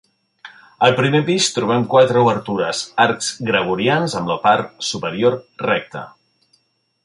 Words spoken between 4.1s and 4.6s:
amb la